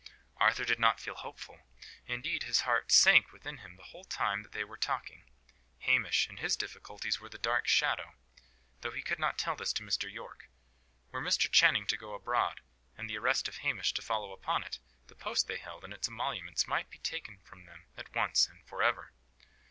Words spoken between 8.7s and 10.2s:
though he could not tell this to Mr.